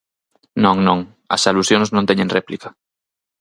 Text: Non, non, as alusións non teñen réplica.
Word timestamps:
Non, 0.63 0.77
non, 0.87 0.99
as 1.35 1.41
alusións 1.49 1.89
non 1.95 2.07
teñen 2.09 2.33
réplica. 2.37 2.69